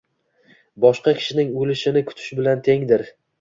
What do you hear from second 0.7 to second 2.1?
Boshqa kishining o’lishini